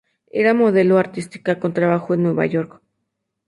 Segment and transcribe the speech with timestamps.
[0.31, 2.81] Ella era modelo artística con trabajo en Nueva York.